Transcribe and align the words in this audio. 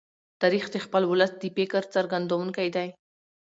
تاریخ 0.41 0.65
د 0.71 0.75
خپل 0.85 1.03
ولس 1.11 1.31
د 1.41 1.43
فکر 1.55 1.81
څرګندونکی 1.95 2.67
دی. 2.75 2.87